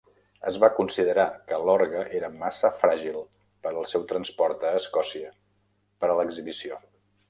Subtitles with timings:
[0.51, 3.21] Es va considerar que l'orgue era massa fràgil
[3.67, 5.35] per al seu transport a Escòcia
[6.03, 6.87] per a l'exhibició.